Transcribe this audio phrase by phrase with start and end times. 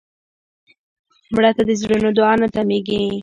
[1.35, 3.01] مړه ته د زړونو دعا نه تمېږي